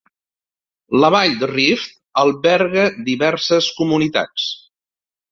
[1.01, 1.91] La vall de Rift
[2.21, 4.47] alberga diverses comunitats.